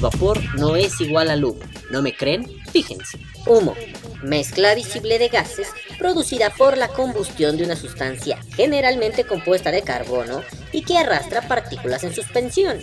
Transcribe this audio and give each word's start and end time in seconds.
vapor 0.00 0.38
no 0.56 0.76
es 0.76 1.00
igual 1.00 1.30
al 1.30 1.44
humo. 1.44 1.60
¿No 1.90 2.02
me 2.02 2.14
creen? 2.14 2.46
Fíjense. 2.72 3.18
Humo, 3.46 3.74
mezcla 4.22 4.74
visible 4.74 5.18
de 5.18 5.28
gases 5.28 5.68
producida 5.98 6.50
por 6.50 6.76
la 6.76 6.88
combustión 6.88 7.56
de 7.56 7.64
una 7.64 7.76
sustancia 7.76 8.38
generalmente 8.54 9.24
compuesta 9.24 9.70
de 9.70 9.82
carbono 9.82 10.42
y 10.72 10.82
que 10.82 10.98
arrastra 10.98 11.42
partículas 11.42 12.04
en 12.04 12.14
suspensión. 12.14 12.78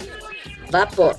Vapor, 0.69 1.15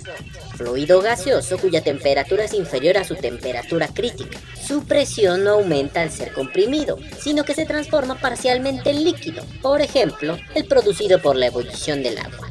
fluido 0.56 1.00
gaseoso 1.00 1.56
cuya 1.56 1.82
temperatura 1.82 2.44
es 2.44 2.52
inferior 2.52 2.98
a 2.98 3.04
su 3.04 3.14
temperatura 3.14 3.88
crítica. 3.88 4.38
Su 4.60 4.84
presión 4.84 5.44
no 5.44 5.52
aumenta 5.52 6.02
al 6.02 6.10
ser 6.10 6.32
comprimido, 6.32 6.98
sino 7.18 7.44
que 7.44 7.54
se 7.54 7.64
transforma 7.64 8.16
parcialmente 8.16 8.90
en 8.90 9.04
líquido, 9.04 9.42
por 9.62 9.80
ejemplo, 9.80 10.36
el 10.54 10.66
producido 10.66 11.20
por 11.22 11.36
la 11.36 11.46
ebullición 11.46 12.02
del 12.02 12.18
agua. 12.18 12.47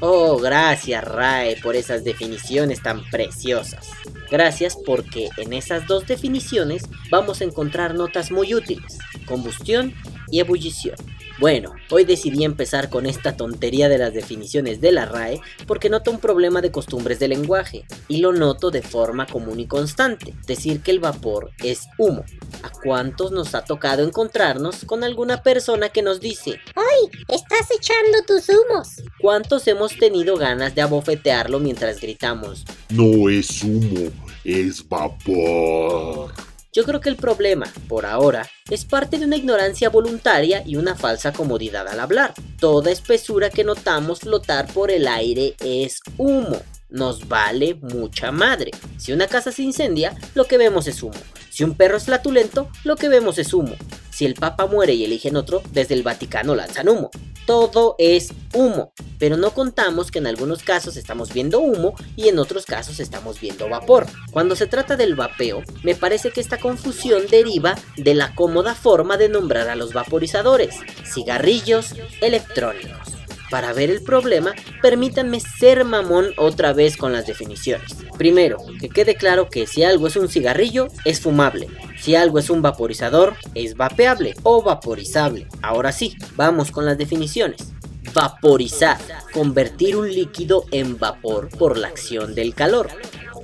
Oh, 0.00 0.38
gracias 0.38 1.02
RAE 1.02 1.56
por 1.60 1.74
esas 1.74 2.04
definiciones 2.04 2.80
tan 2.82 3.04
preciosas. 3.10 3.90
Gracias 4.30 4.76
porque 4.86 5.28
en 5.38 5.52
esas 5.52 5.88
dos 5.88 6.06
definiciones 6.06 6.84
vamos 7.10 7.40
a 7.40 7.44
encontrar 7.44 7.96
notas 7.96 8.30
muy 8.30 8.54
útiles, 8.54 8.98
combustión 9.26 9.94
y 10.30 10.38
ebullición. 10.38 10.94
Bueno, 11.40 11.72
hoy 11.90 12.04
decidí 12.04 12.44
empezar 12.44 12.90
con 12.90 13.06
esta 13.06 13.36
tontería 13.36 13.88
de 13.88 13.98
las 13.98 14.14
definiciones 14.14 14.80
de 14.80 14.92
la 14.92 15.04
RAE 15.04 15.40
porque 15.66 15.90
noto 15.90 16.12
un 16.12 16.20
problema 16.20 16.60
de 16.60 16.70
costumbres 16.70 17.18
de 17.18 17.28
lenguaje 17.28 17.84
y 18.06 18.18
lo 18.18 18.32
noto 18.32 18.70
de 18.70 18.82
forma 18.82 19.26
común 19.26 19.58
y 19.58 19.66
constante, 19.66 20.32
decir 20.46 20.80
que 20.80 20.92
el 20.92 21.00
vapor 21.00 21.50
es 21.64 21.88
humo. 21.96 22.24
¿A 22.62 22.70
cuántos 22.70 23.32
nos 23.32 23.54
ha 23.54 23.64
tocado 23.64 24.02
encontrarnos 24.02 24.84
con 24.84 25.04
alguna 25.04 25.42
persona 25.42 25.88
que 25.88 26.02
nos 26.02 26.20
dice, 26.20 26.58
¡Ay! 26.74 27.10
¡Estás 27.28 27.68
echando 27.70 28.22
tus 28.26 28.48
humos! 28.48 29.02
¿Cuántos 29.20 29.66
hemos 29.68 29.96
tenido 29.96 30.36
ganas 30.36 30.74
de 30.74 30.82
abofetearlo 30.82 31.60
mientras 31.60 32.00
gritamos, 32.00 32.64
No 32.90 33.28
es 33.28 33.62
humo, 33.62 34.10
es 34.44 34.86
vapor. 34.88 36.32
Yo 36.72 36.84
creo 36.84 37.00
que 37.00 37.08
el 37.08 37.16
problema, 37.16 37.66
por 37.88 38.06
ahora, 38.06 38.46
es 38.70 38.84
parte 38.84 39.18
de 39.18 39.24
una 39.24 39.36
ignorancia 39.36 39.88
voluntaria 39.88 40.62
y 40.64 40.76
una 40.76 40.94
falsa 40.94 41.32
comodidad 41.32 41.88
al 41.88 41.98
hablar. 41.98 42.34
Toda 42.60 42.90
espesura 42.90 43.50
que 43.50 43.64
notamos 43.64 44.20
flotar 44.20 44.72
por 44.72 44.90
el 44.90 45.08
aire 45.08 45.56
es 45.60 46.00
humo. 46.18 46.62
Nos 46.90 47.28
vale 47.28 47.74
mucha 47.82 48.32
madre. 48.32 48.70
Si 48.96 49.12
una 49.12 49.26
casa 49.26 49.52
se 49.52 49.62
incendia, 49.62 50.16
lo 50.34 50.46
que 50.46 50.56
vemos 50.56 50.86
es 50.86 51.02
humo. 51.02 51.18
Si 51.50 51.62
un 51.64 51.74
perro 51.74 51.96
es 51.96 52.04
flatulento, 52.04 52.70
lo 52.84 52.96
que 52.96 53.08
vemos 53.08 53.38
es 53.38 53.52
humo. 53.52 53.74
Si 54.10 54.24
el 54.24 54.34
Papa 54.34 54.66
muere 54.66 54.94
y 54.94 55.04
eligen 55.04 55.36
otro, 55.36 55.62
desde 55.70 55.94
el 55.94 56.02
Vaticano 56.02 56.54
lanzan 56.54 56.88
humo. 56.88 57.10
Todo 57.46 57.94
es 57.98 58.32
humo, 58.54 58.92
pero 59.18 59.36
no 59.36 59.52
contamos 59.52 60.10
que 60.10 60.18
en 60.18 60.26
algunos 60.26 60.62
casos 60.62 60.96
estamos 60.96 61.32
viendo 61.32 61.60
humo 61.60 61.94
y 62.16 62.28
en 62.28 62.38
otros 62.38 62.64
casos 62.64 63.00
estamos 63.00 63.40
viendo 63.40 63.68
vapor. 63.68 64.06
Cuando 64.30 64.56
se 64.56 64.66
trata 64.66 64.96
del 64.96 65.14
vapeo, 65.14 65.62
me 65.82 65.94
parece 65.94 66.30
que 66.30 66.40
esta 66.40 66.58
confusión 66.58 67.26
deriva 67.30 67.74
de 67.96 68.14
la 68.14 68.34
cómoda 68.34 68.74
forma 68.74 69.16
de 69.16 69.28
nombrar 69.28 69.68
a 69.68 69.76
los 69.76 69.92
vaporizadores, 69.92 70.74
cigarrillos 71.04 71.94
electrónicos. 72.20 73.17
Para 73.50 73.72
ver 73.72 73.90
el 73.90 74.02
problema, 74.02 74.54
permítanme 74.82 75.40
ser 75.40 75.84
mamón 75.84 76.28
otra 76.36 76.72
vez 76.72 76.96
con 76.96 77.12
las 77.12 77.26
definiciones. 77.26 77.94
Primero, 78.18 78.58
que 78.80 78.88
quede 78.88 79.14
claro 79.14 79.48
que 79.48 79.66
si 79.66 79.84
algo 79.84 80.06
es 80.06 80.16
un 80.16 80.28
cigarrillo, 80.28 80.88
es 81.04 81.20
fumable. 81.20 81.68
Si 81.98 82.14
algo 82.14 82.38
es 82.38 82.50
un 82.50 82.62
vaporizador, 82.62 83.36
es 83.54 83.74
vapeable 83.74 84.34
o 84.42 84.62
vaporizable. 84.62 85.46
Ahora 85.62 85.92
sí, 85.92 86.16
vamos 86.36 86.70
con 86.70 86.84
las 86.84 86.98
definiciones. 86.98 87.72
Vaporizar, 88.12 88.98
convertir 89.32 89.96
un 89.96 90.12
líquido 90.12 90.64
en 90.70 90.98
vapor 90.98 91.48
por 91.48 91.78
la 91.78 91.88
acción 91.88 92.34
del 92.34 92.54
calor. 92.54 92.88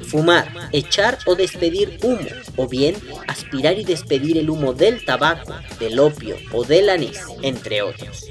Fumar, 0.09 0.69
echar 0.73 1.19
o 1.27 1.35
despedir 1.35 1.99
humo, 2.03 2.29
o 2.57 2.69
bien 2.69 2.97
aspirar 3.29 3.79
y 3.79 3.85
despedir 3.85 4.37
el 4.37 4.51
humo 4.51 4.73
del 4.73 5.05
tabaco, 5.05 5.55
del 5.79 5.99
opio 5.99 6.37
o 6.53 6.65
del 6.65 6.91
anís, 6.91 7.21
entre 7.43 7.83
otros. 7.83 8.27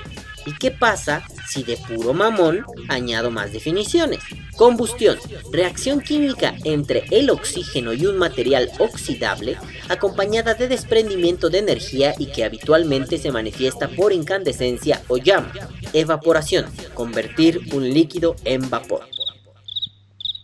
¿Y 0.46 0.54
qué 0.54 0.72
pasa 0.72 1.24
si 1.48 1.64
de 1.64 1.78
puro 1.78 2.14
mamón 2.14 2.66
añado 2.90 3.31
más 3.31 3.52
definiciones? 3.54 4.20
Combustión, 4.56 5.18
reacción 5.52 6.02
química 6.02 6.56
entre 6.64 7.06
el 7.12 7.30
oxígeno 7.30 7.94
y 7.94 8.06
un 8.06 8.18
material 8.18 8.70
oxidable 8.80 9.58
acompañada 9.90 10.54
de 10.54 10.68
desprendimiento 10.68 11.50
de 11.50 11.59
energía 11.59 12.14
y 12.18 12.28
que 12.28 12.44
habitualmente 12.44 13.18
se 13.18 13.31
manifiesta 13.31 13.88
por 13.88 14.14
incandescencia 14.14 15.02
o 15.08 15.18
llama. 15.18 15.52
Evaporación, 15.94 16.66
convertir 16.94 17.62
un 17.74 17.90
líquido 17.90 18.36
en 18.46 18.70
vapor. 18.70 19.12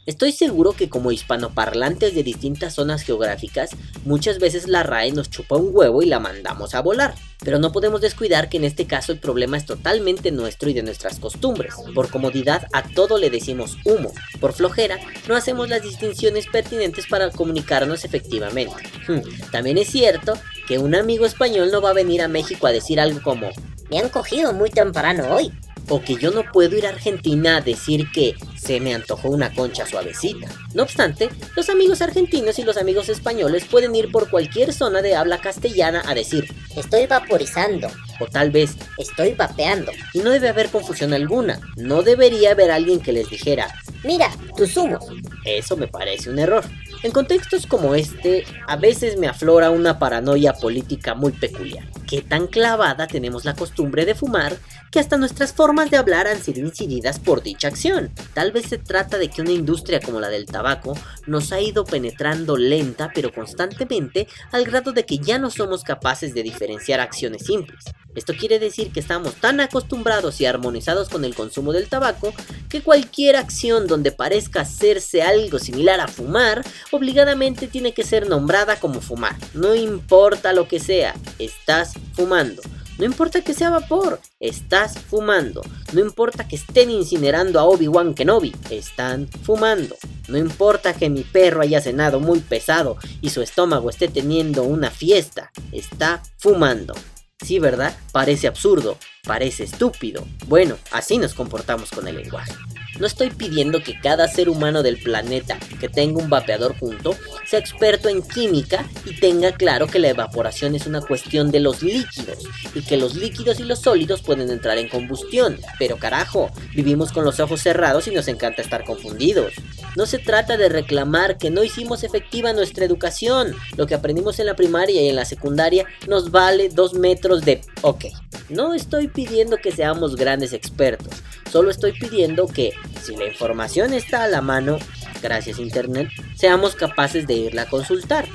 Estoy 0.10 0.32
seguro 0.32 0.72
que 0.74 0.90
como 0.90 1.12
hispanoparlantes 1.12 2.16
de 2.16 2.24
distintas 2.24 2.74
zonas 2.74 3.04
geográficas, 3.04 3.70
muchas 4.06 4.40
veces 4.40 4.68
la 4.68 4.82
RAE 4.82 5.12
nos 5.12 5.30
chupa 5.30 5.56
un 5.56 5.70
huevo 5.72 6.02
y 6.02 6.08
la 6.08 6.20
mandamos 6.20 6.74
a 6.74 6.82
volar. 6.82 7.14
Pero 7.46 7.60
no 7.60 7.72
podemos 7.72 8.02
descuidar 8.02 8.50
que 8.50 8.58
en 8.58 8.64
este 8.64 8.88
caso 8.88 9.12
el 9.12 9.20
problema 9.20 9.56
es 9.56 9.68
totalmente 9.68 10.32
nuestro 10.32 10.68
y 10.68 10.74
de 10.74 10.82
nuestras 10.82 11.20
costumbres. 11.20 11.76
Por 11.94 12.10
comodidad 12.10 12.66
a 12.74 12.82
todo 12.90 13.20
le 13.20 13.30
decimos 13.30 13.78
humo. 13.86 14.12
Por 14.40 14.54
flojera 14.54 14.98
no 15.28 15.36
hacemos 15.36 15.70
las 15.70 15.84
distinciones 15.84 16.48
pertinentes 16.48 17.06
para 17.06 17.30
comunicarnos 17.30 18.04
efectivamente. 18.04 18.74
Hmm, 19.08 19.20
También 19.52 19.78
es 19.78 19.90
cierto 19.90 20.34
que 20.68 20.80
un 20.80 20.96
amigo 20.96 21.28
español 21.28 21.70
no 21.72 21.82
va 21.82 21.92
a 21.92 21.94
venir 21.94 22.24
a 22.24 22.28
México 22.28 22.66
a 22.66 22.72
decir 22.72 23.00
algo 23.00 23.22
como 23.22 23.52
Me 23.92 24.00
han 24.00 24.10
cogido 24.10 24.54
muy 24.54 24.72
temprano 24.72 25.36
hoy. 25.36 25.52
o 25.88 26.02
que 26.02 26.16
yo 26.16 26.32
no 26.32 26.44
puedo 26.52 26.76
ir 26.76 26.88
a 26.88 26.90
Argentina 26.90 27.58
a 27.58 27.62
decir 27.62 28.08
que 28.12 28.34
se 28.60 28.80
me 28.80 28.94
antojó 28.94 29.30
una 29.30 29.54
concha 29.54 29.86
suavecita. 29.86 30.48
No 30.74 30.84
obstante, 30.84 31.30
los 31.56 31.70
amigos 31.70 32.02
argentinos 32.02 32.60
y 32.60 32.64
los 32.64 32.78
amigos 32.78 33.10
españoles 33.10 33.66
pueden 33.66 33.96
ir 33.96 34.12
por 34.12 34.30
cualquier 34.30 34.74
zona 34.74 35.02
de 35.02 35.16
habla 35.16 35.40
castellana 35.40 36.04
a 36.06 36.14
decir, 36.14 36.46
Estoy 36.76 37.08
vaporizando. 37.08 37.88
o 38.20 38.26
tal 38.28 38.52
vez, 38.52 38.76
Estoy 38.98 39.34
vapeando. 39.34 39.92
y 40.14 40.20
no 40.20 40.30
debe 40.30 40.50
haber 40.50 40.70
confusión 40.70 41.14
alguna, 41.14 41.60
no 41.78 42.02
debería 42.04 42.52
haber 42.52 42.72
alguien 42.72 43.00
que 43.00 43.14
les 43.14 43.30
dijera, 43.30 43.74
Mira, 44.04 44.30
tus 44.56 44.76
humos. 44.78 45.06
eso 45.46 45.76
me 45.78 45.88
parece 45.88 46.30
un 46.30 46.40
error. 46.40 46.64
En 47.04 47.12
contextos 47.12 47.66
como 47.66 47.96
este, 47.96 48.46
a 48.68 48.76
veces 48.76 49.18
me 49.18 49.28
aflora 49.28 49.70
una 49.72 50.00
paranoia 50.00 50.54
política 50.54 51.16
muy 51.16 51.32
peculiar. 51.32 51.86
¿Qué 52.08 52.22
tan 52.22 52.48
clavada 52.48 53.08
tenemos 53.08 53.46
la 53.46 53.56
costumbre 53.56 54.06
de 54.06 54.16
fumar 54.16 54.58
que 54.92 55.00
hasta 55.00 55.18
nuestras 55.18 55.54
formas 55.54 55.92
de 55.92 55.98
hablar 55.98 56.28
han 56.28 56.42
sido 56.42 56.62
incididas 56.62 57.20
por 57.20 57.44
dicha 57.44 57.68
acción? 57.68 58.12
Tal 58.34 58.52
vez 58.52 58.68
se 58.68 58.78
trata 58.78 59.18
de 59.18 59.30
que 59.30 59.42
una 59.42 59.52
industria 59.52 60.00
como 60.00 60.20
la 60.20 60.30
del 60.30 60.46
tabaco 60.46 60.98
nos 61.28 61.52
ha 61.52 61.62
ido 61.62 61.86
penetrando 61.86 62.58
lenta 62.58 63.12
pero 63.14 63.34
constantemente 63.34 64.28
al 64.52 64.66
grado 64.66 64.92
de 64.92 65.06
que 65.06 65.18
ya 65.18 65.40
no 65.40 65.50
somos 65.50 65.84
capaces 65.84 66.34
de 66.34 66.44
diferenciar 66.44 67.00
acciones 67.00 67.46
simples. 67.46 67.86
Esto 68.16 68.34
quiere 68.34 68.60
decir 68.60 68.92
que 68.92 69.00
estamos 69.00 69.36
tan 69.36 69.60
acostumbrados 69.60 70.42
y 70.42 70.46
armonizados 70.46 71.10
con 71.10 71.24
el 71.24 71.36
consumo 71.36 71.72
del 71.72 71.88
tabaco 71.88 72.34
que 72.68 72.82
cualquier 72.82 73.36
acción 73.36 73.88
donde 73.88 74.12
parezca 74.12 74.62
hacerse 74.62 75.22
algo 75.22 75.60
similar 75.60 76.00
a 76.00 76.08
fumar, 76.08 76.64
obligadamente 76.92 77.68
tiene 77.68 77.94
que 77.94 78.04
ser 78.04 78.28
nombrada 78.28 78.80
como 78.80 79.00
fumar. 79.02 79.36
No 79.54 79.76
importa 79.76 80.54
lo 80.54 80.68
que 80.68 80.80
sea, 80.80 81.16
estás 81.38 81.94
fumando. 82.14 82.62
No 83.00 83.06
importa 83.06 83.40
que 83.40 83.54
sea 83.54 83.70
vapor, 83.70 84.20
estás 84.42 85.00
fumando. 85.00 85.62
No 85.94 86.02
importa 86.02 86.46
que 86.46 86.58
estén 86.58 86.92
incinerando 86.92 87.58
a 87.58 87.64
Obi-Wan 87.64 88.14
Kenobi, 88.14 88.54
están 88.70 89.30
fumando. 89.30 89.96
No 90.28 90.38
importa 90.38 90.94
que 90.94 91.10
mi 91.10 91.24
perro 91.24 91.62
haya 91.62 91.80
cenado 91.80 92.20
muy 92.20 92.42
pesado 92.42 92.98
y 93.22 93.30
su 93.30 93.42
estómago 93.42 93.90
esté 93.90 94.10
teniendo 94.10 94.64
una 94.64 94.92
fiesta, 94.92 95.50
está 95.72 96.22
fumando. 96.40 96.94
Sí, 97.42 97.58
¿verdad? 97.60 97.98
Parece 98.12 98.48
absurdo, 98.48 98.98
parece 99.24 99.64
estúpido. 99.64 100.28
Bueno, 100.48 100.76
así 100.92 101.18
nos 101.18 101.34
comportamos 101.34 101.92
con 101.92 102.06
el 102.06 102.18
lenguaje. 102.18 102.52
No 103.00 103.08
estoy 103.08 103.30
pidiendo 103.30 103.82
que 103.82 104.00
cada 104.00 104.28
ser 104.28 104.50
humano 104.50 104.84
del 104.84 105.02
planeta 105.02 105.58
que 105.80 105.88
tenga 105.88 106.22
un 106.22 106.30
vapeador 106.30 106.78
junto 106.78 107.16
sea 107.46 107.60
experto 107.60 108.10
en 108.10 108.22
química 108.22 108.86
y 109.06 109.20
tenga 109.20 109.54
claro 109.54 109.88
que 109.88 110.00
la 110.00 110.10
evaporación 110.10 110.76
es 110.76 110.86
una 110.86 111.02
cuestión 111.02 111.50
de 111.50 111.62
los 111.62 111.82
líquidos 111.82 112.40
y 112.76 112.82
que 112.82 112.98
los 112.98 113.16
líquidos 113.16 113.60
y 113.60 113.64
los 113.64 113.80
sólidos 113.80 114.22
pueden 114.22 114.50
entrar 114.50 114.78
en 114.78 114.90
combustión. 114.90 115.58
Pero 115.80 115.98
carajo, 115.98 116.52
vivimos 116.76 117.12
con 117.12 117.24
los 117.24 117.40
ojos 117.40 117.62
cerrados 117.62 118.08
y 118.08 118.12
nos 118.12 118.28
encanta 118.28 118.62
estar 118.62 118.84
confundidos. 118.84 119.54
No 119.96 120.06
se 120.06 120.20
trata 120.20 120.58
de 120.58 120.70
reclamar 120.70 121.38
que 121.38 121.50
no 121.50 121.64
hicimos 121.64 122.04
efectiva 122.04 122.54
nuestra 122.54 122.86
educación. 122.86 123.56
Lo 123.78 123.88
que 123.88 123.96
aprendimos 123.96 124.40
en 124.40 124.46
la 124.46 124.56
primaria 124.56 125.02
y 125.02 125.08
en 125.08 125.16
la 125.16 125.26
secundaria 125.26 125.86
nos 126.08 126.32
vale 126.32 126.70
dos 126.70 126.94
metros 126.94 127.42
de... 127.46 127.62
Ok, 127.82 128.06
no 128.50 128.74
estoy 128.74 129.08
pidiendo 129.08 129.58
que 129.58 129.72
seamos 129.72 130.16
grandes 130.16 130.54
expertos. 130.54 131.14
Solo 131.52 131.72
estoy 131.72 131.94
pidiendo 131.94 132.48
que, 132.48 132.74
si 133.02 133.16
la 133.16 133.26
información 133.26 133.94
está 133.94 134.24
a 134.24 134.28
la 134.28 134.42
mano, 134.42 134.78
gracias 135.22 135.60
a 135.60 135.62
Internet, 135.62 136.10
seamos 136.36 136.76
capaces 136.76 137.28
de 137.28 137.34
irla 137.36 137.64
a 137.64 137.70
consultar. 137.70 138.26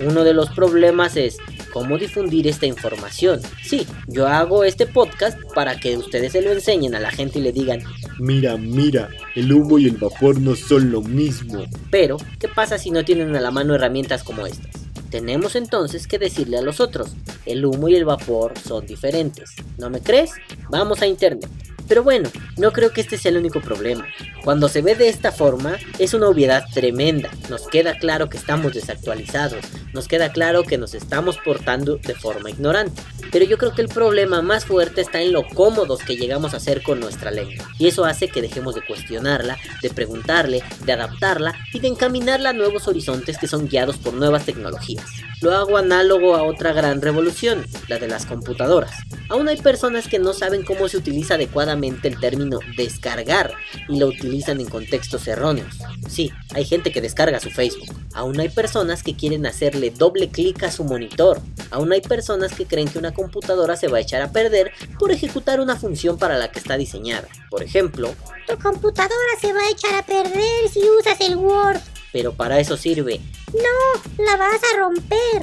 Uno 0.00 0.24
de 0.24 0.34
los 0.34 0.50
problemas 0.50 1.16
es 1.16 1.36
cómo 1.72 1.98
difundir 1.98 2.48
esta 2.48 2.66
información. 2.66 3.40
Sí, 3.62 3.86
yo 4.08 4.26
hago 4.26 4.64
este 4.64 4.86
podcast 4.86 5.38
para 5.54 5.78
que 5.78 5.96
ustedes 5.96 6.32
se 6.32 6.42
lo 6.42 6.52
enseñen 6.52 6.94
a 6.94 7.00
la 7.00 7.10
gente 7.10 7.38
y 7.38 7.42
le 7.42 7.52
digan, 7.52 7.82
Mira, 8.18 8.56
mira, 8.56 9.08
el 9.34 9.52
humo 9.52 9.78
y 9.78 9.86
el 9.86 9.96
vapor 9.96 10.40
no 10.40 10.54
son 10.54 10.90
lo 10.90 11.00
mismo. 11.00 11.64
Pero, 11.90 12.16
¿qué 12.38 12.48
pasa 12.48 12.78
si 12.78 12.90
no 12.90 13.04
tienen 13.04 13.34
a 13.34 13.40
la 13.40 13.50
mano 13.50 13.74
herramientas 13.74 14.22
como 14.22 14.46
estas? 14.46 14.70
Tenemos 15.10 15.54
entonces 15.54 16.08
que 16.08 16.18
decirle 16.18 16.58
a 16.58 16.62
los 16.62 16.80
otros, 16.80 17.14
el 17.46 17.64
humo 17.64 17.88
y 17.88 17.94
el 17.94 18.04
vapor 18.04 18.54
son 18.58 18.86
diferentes. 18.86 19.50
¿No 19.78 19.90
me 19.90 20.00
crees? 20.00 20.32
Vamos 20.70 21.02
a 21.02 21.06
internet. 21.06 21.48
Pero 21.88 22.02
bueno, 22.02 22.30
no 22.56 22.72
creo 22.72 22.90
que 22.92 23.00
este 23.00 23.18
sea 23.18 23.30
el 23.30 23.38
único 23.38 23.60
problema. 23.60 24.06
Cuando 24.44 24.68
se 24.68 24.82
ve 24.82 24.94
de 24.94 25.08
esta 25.08 25.32
forma, 25.32 25.78
es 25.98 26.12
una 26.12 26.28
obviedad 26.28 26.64
tremenda. 26.74 27.30
Nos 27.48 27.66
queda 27.66 27.96
claro 27.96 28.28
que 28.28 28.36
estamos 28.36 28.74
desactualizados, 28.74 29.64
nos 29.94 30.06
queda 30.06 30.32
claro 30.32 30.64
que 30.64 30.76
nos 30.76 30.92
estamos 30.92 31.38
portando 31.38 31.96
de 31.96 32.14
forma 32.14 32.50
ignorante. 32.50 33.00
Pero 33.32 33.46
yo 33.46 33.56
creo 33.56 33.72
que 33.72 33.80
el 33.80 33.88
problema 33.88 34.42
más 34.42 34.66
fuerte 34.66 35.00
está 35.00 35.22
en 35.22 35.32
lo 35.32 35.48
cómodos 35.48 36.00
que 36.00 36.16
llegamos 36.16 36.52
a 36.52 36.60
ser 36.60 36.82
con 36.82 37.00
nuestra 37.00 37.30
lengua. 37.30 37.66
Y 37.78 37.88
eso 37.88 38.04
hace 38.04 38.28
que 38.28 38.42
dejemos 38.42 38.74
de 38.74 38.84
cuestionarla, 38.84 39.56
de 39.80 39.88
preguntarle, 39.88 40.62
de 40.84 40.92
adaptarla 40.92 41.54
y 41.72 41.80
de 41.80 41.88
encaminarla 41.88 42.50
a 42.50 42.52
nuevos 42.52 42.86
horizontes 42.86 43.38
que 43.38 43.48
son 43.48 43.66
guiados 43.66 43.96
por 43.96 44.12
nuevas 44.12 44.44
tecnologías. 44.44 45.06
Lo 45.40 45.52
hago 45.52 45.78
análogo 45.78 46.36
a 46.36 46.42
otra 46.42 46.72
gran 46.72 47.00
revolución, 47.00 47.66
la 47.88 47.98
de 47.98 48.08
las 48.08 48.26
computadoras. 48.26 48.92
Aún 49.30 49.48
hay 49.48 49.56
personas 49.56 50.06
que 50.06 50.18
no 50.18 50.34
saben 50.34 50.64
cómo 50.64 50.88
se 50.88 50.98
utiliza 50.98 51.34
adecuadamente 51.34 52.08
el 52.08 52.20
término 52.20 52.58
descargar 52.76 53.52
y 53.88 53.98
lo 53.98 54.08
utilizan 54.08 54.33
en 54.34 54.68
contextos 54.68 55.26
erróneos. 55.28 55.74
Sí, 56.08 56.32
hay 56.54 56.64
gente 56.64 56.92
que 56.92 57.00
descarga 57.00 57.40
su 57.40 57.50
Facebook. 57.50 57.94
Aún 58.12 58.38
hay 58.40 58.48
personas 58.48 59.02
que 59.02 59.14
quieren 59.14 59.46
hacerle 59.46 59.90
doble 59.90 60.28
clic 60.28 60.62
a 60.64 60.70
su 60.70 60.84
monitor. 60.84 61.40
Aún 61.70 61.92
hay 61.92 62.00
personas 62.00 62.52
que 62.52 62.66
creen 62.66 62.88
que 62.88 62.98
una 62.98 63.14
computadora 63.14 63.76
se 63.76 63.88
va 63.88 63.98
a 63.98 64.00
echar 64.00 64.22
a 64.22 64.32
perder 64.32 64.72
por 64.98 65.12
ejecutar 65.12 65.60
una 65.60 65.76
función 65.76 66.18
para 66.18 66.36
la 66.36 66.50
que 66.50 66.58
está 66.58 66.76
diseñada. 66.76 67.28
Por 67.50 67.62
ejemplo, 67.62 68.14
tu 68.46 68.58
computadora 68.58 69.14
se 69.40 69.52
va 69.52 69.60
a 69.60 69.70
echar 69.70 69.94
a 69.94 70.04
perder 70.04 70.68
si 70.72 70.80
usas 70.98 71.20
el 71.20 71.36
Word. 71.36 71.80
Pero 72.12 72.32
para 72.32 72.58
eso 72.60 72.76
sirve. 72.76 73.20
No, 73.52 74.24
la 74.24 74.36
vas 74.36 74.60
a 74.72 74.76
romper. 74.78 75.42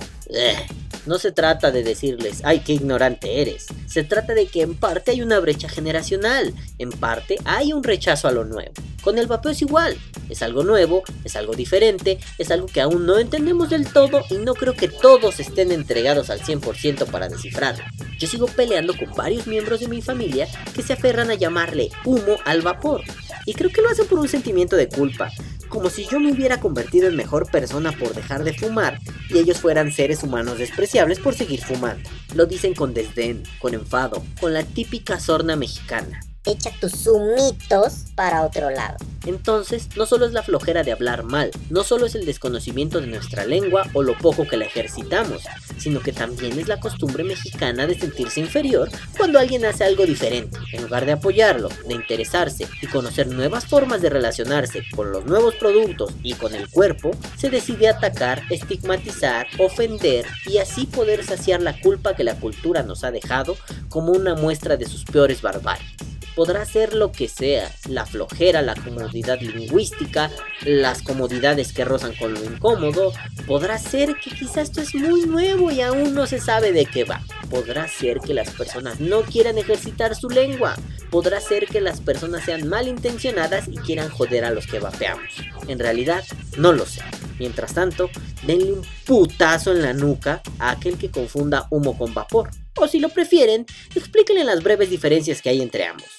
No 1.05 1.17
se 1.17 1.31
trata 1.31 1.71
de 1.71 1.83
decirles, 1.83 2.41
ay, 2.43 2.59
qué 2.59 2.73
ignorante 2.73 3.41
eres. 3.41 3.65
Se 3.87 4.03
trata 4.03 4.33
de 4.33 4.45
que 4.45 4.61
en 4.61 4.75
parte 4.75 5.11
hay 5.11 5.21
una 5.21 5.39
brecha 5.39 5.67
generacional, 5.67 6.53
en 6.77 6.91
parte 6.91 7.37
hay 7.43 7.73
un 7.73 7.83
rechazo 7.83 8.27
a 8.27 8.31
lo 8.31 8.45
nuevo. 8.45 8.71
Con 9.01 9.17
el 9.17 9.25
vapeo 9.25 9.51
es 9.51 9.61
igual, 9.63 9.97
es 10.29 10.43
algo 10.43 10.63
nuevo, 10.63 11.03
es 11.23 11.35
algo 11.35 11.55
diferente, 11.55 12.19
es 12.37 12.51
algo 12.51 12.67
que 12.67 12.81
aún 12.81 13.07
no 13.07 13.17
entendemos 13.17 13.71
del 13.71 13.91
todo 13.91 14.23
y 14.29 14.35
no 14.35 14.53
creo 14.53 14.73
que 14.73 14.87
todos 14.87 15.39
estén 15.39 15.71
entregados 15.71 16.29
al 16.29 16.39
100% 16.39 17.07
para 17.07 17.27
descifrarlo. 17.27 17.83
Yo 18.19 18.27
sigo 18.27 18.45
peleando 18.45 18.95
con 18.95 19.11
varios 19.15 19.47
miembros 19.47 19.79
de 19.79 19.87
mi 19.87 20.03
familia 20.03 20.47
que 20.75 20.83
se 20.83 20.93
aferran 20.93 21.31
a 21.31 21.35
llamarle 21.35 21.89
humo 22.05 22.37
al 22.45 22.61
vapor. 22.61 23.01
Y 23.47 23.55
creo 23.55 23.71
que 23.71 23.81
lo 23.81 23.89
hacen 23.89 24.05
por 24.05 24.19
un 24.19 24.27
sentimiento 24.27 24.75
de 24.75 24.87
culpa, 24.87 25.31
como 25.71 25.89
si 25.89 26.05
yo 26.05 26.19
me 26.19 26.31
hubiera 26.31 26.59
convertido 26.59 27.07
en 27.07 27.15
mejor 27.15 27.49
persona 27.49 27.93
por 27.93 28.13
dejar 28.13 28.43
de 28.43 28.53
fumar 28.53 28.99
y 29.29 29.39
ellos 29.39 29.59
fueran 29.59 29.91
seres 29.91 30.21
humanos 30.21 30.59
despreciables 30.59 31.19
por 31.19 31.33
seguir 31.33 31.61
fumando. 31.61 32.07
Lo 32.35 32.45
dicen 32.45 32.75
con 32.75 32.93
desdén, 32.93 33.41
con 33.57 33.73
enfado, 33.73 34.21
con 34.39 34.53
la 34.53 34.63
típica 34.63 35.19
sorna 35.19 35.55
mexicana. 35.55 36.19
Echa 36.43 36.71
tus 36.79 36.93
sumitos 36.93 38.05
para 38.15 38.43
otro 38.43 38.71
lado. 38.71 38.97
Entonces, 39.27 39.89
no 39.95 40.07
solo 40.07 40.25
es 40.25 40.31
la 40.31 40.41
flojera 40.41 40.81
de 40.81 40.91
hablar 40.91 41.21
mal, 41.21 41.51
no 41.69 41.83
solo 41.83 42.07
es 42.07 42.15
el 42.15 42.25
desconocimiento 42.25 42.99
de 42.99 43.05
nuestra 43.05 43.45
lengua 43.45 43.83
o 43.93 44.01
lo 44.01 44.17
poco 44.17 44.47
que 44.47 44.57
la 44.57 44.65
ejercitamos, 44.65 45.43
sino 45.77 45.99
que 45.99 46.11
también 46.11 46.57
es 46.59 46.67
la 46.67 46.79
costumbre 46.79 47.23
mexicana 47.23 47.85
de 47.85 47.93
sentirse 47.93 48.39
inferior 48.39 48.89
cuando 49.15 49.37
alguien 49.37 49.65
hace 49.65 49.83
algo 49.83 50.07
diferente. 50.07 50.57
En 50.73 50.81
lugar 50.81 51.05
de 51.05 51.11
apoyarlo, 51.11 51.69
de 51.87 51.93
interesarse 51.93 52.67
y 52.81 52.87
conocer 52.87 53.27
nuevas 53.27 53.67
formas 53.67 54.01
de 54.01 54.09
relacionarse 54.09 54.83
con 54.95 55.11
los 55.11 55.25
nuevos 55.25 55.53
productos 55.57 56.11
y 56.23 56.33
con 56.33 56.55
el 56.55 56.67
cuerpo, 56.69 57.11
se 57.37 57.51
decide 57.51 57.87
atacar, 57.87 58.41
estigmatizar, 58.49 59.45
ofender 59.59 60.25
y 60.47 60.57
así 60.57 60.87
poder 60.87 61.23
saciar 61.23 61.61
la 61.61 61.79
culpa 61.79 62.15
que 62.15 62.23
la 62.23 62.39
cultura 62.39 62.81
nos 62.81 63.03
ha 63.03 63.11
dejado 63.11 63.55
como 63.89 64.11
una 64.11 64.33
muestra 64.33 64.75
de 64.75 64.87
sus 64.87 65.05
peores 65.05 65.43
barbaries 65.43 65.90
podrá 66.35 66.65
ser 66.65 66.93
lo 66.93 67.11
que 67.11 67.27
sea, 67.27 67.71
la 67.87 68.05
flojera, 68.05 68.61
la 68.61 68.75
comodidad 68.75 69.39
lingüística, 69.39 70.31
las 70.65 71.01
comodidades 71.01 71.73
que 71.73 71.85
rozan 71.85 72.13
con 72.15 72.33
lo 72.33 72.43
incómodo, 72.43 73.13
podrá 73.47 73.77
ser 73.77 74.15
que 74.15 74.31
quizás 74.31 74.69
esto 74.69 74.81
es 74.81 74.93
muy 74.95 75.25
nuevo 75.25 75.71
y 75.71 75.81
aún 75.81 76.13
no 76.13 76.27
se 76.27 76.39
sabe 76.39 76.71
de 76.71 76.85
qué 76.85 77.03
va, 77.03 77.21
podrá 77.49 77.87
ser 77.87 78.19
que 78.19 78.33
las 78.33 78.49
personas 78.51 78.99
no 78.99 79.21
quieran 79.21 79.57
ejercitar 79.57 80.15
su 80.15 80.29
lengua, 80.29 80.75
podrá 81.09 81.41
ser 81.41 81.67
que 81.67 81.81
las 81.81 81.99
personas 81.99 82.45
sean 82.45 82.67
malintencionadas 82.67 83.67
y 83.67 83.77
quieran 83.77 84.09
joder 84.09 84.45
a 84.45 84.51
los 84.51 84.67
que 84.67 84.79
vapeamos. 84.79 85.29
En 85.67 85.79
realidad, 85.79 86.23
no 86.57 86.71
lo 86.71 86.85
sé. 86.85 87.01
Mientras 87.39 87.73
tanto, 87.73 88.09
denle 88.43 88.73
un 88.73 88.85
putazo 89.05 89.71
en 89.71 89.81
la 89.81 89.93
nuca 89.93 90.41
a 90.59 90.71
aquel 90.71 90.97
que 90.97 91.11
confunda 91.11 91.67
humo 91.69 91.97
con 91.97 92.13
vapor. 92.13 92.49
O 92.81 92.87
si 92.87 92.99
lo 92.99 93.09
prefieren, 93.09 93.67
explíquenle 93.93 94.43
las 94.43 94.63
breves 94.63 94.89
diferencias 94.89 95.39
que 95.43 95.49
hay 95.49 95.61
entre 95.61 95.85
ambos. 95.85 96.09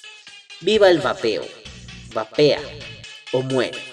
Viva 0.61 0.89
el 0.89 0.99
vapeo. 0.99 1.43
Vapea 2.13 2.61
o 3.33 3.41
muere. 3.41 3.92